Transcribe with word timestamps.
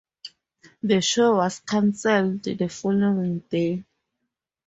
The 0.81 0.99
show 0.99 1.35
was 1.35 1.59
canceled 1.59 2.41
the 2.41 2.67
following 2.69 3.37
day. 3.51 3.85